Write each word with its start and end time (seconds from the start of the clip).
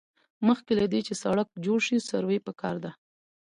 مخکې 0.47 0.71
له 0.79 0.85
دې 0.91 0.99
چې 1.07 1.13
سړک 1.23 1.47
جوړ 1.65 1.79
شي 1.87 1.97
سروې 2.09 2.37
پکار 2.47 2.75
ده 2.83 2.91